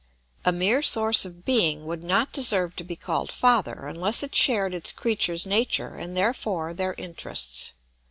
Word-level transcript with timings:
A 0.45 0.51
mere 0.51 0.81
source 0.81 1.25
of 1.25 1.45
being 1.45 1.85
would 1.85 2.03
not 2.03 2.31
deserve 2.33 2.75
to 2.77 2.83
be 2.83 2.95
called 2.95 3.31
father, 3.31 3.85
unless 3.85 4.23
it 4.23 4.35
shared 4.35 4.73
its 4.73 4.91
creatures' 4.91 5.45
nature 5.45 5.93
and 5.93 6.17
therefore 6.17 6.73
their 6.73 6.95
interests. 6.97 7.73